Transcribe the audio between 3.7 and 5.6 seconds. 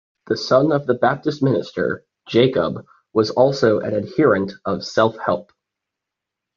an adherent of self-help.